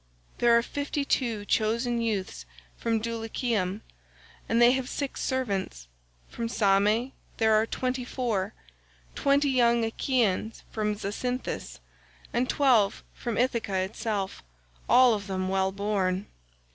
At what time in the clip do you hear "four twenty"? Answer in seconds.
8.03-9.51